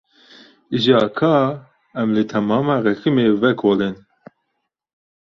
Îja 0.75 0.99
ka 1.17 1.35
em 2.01 2.09
li 2.15 2.23
temama 2.31 2.75
resimê 2.85 3.25
vekolin. 3.41 3.95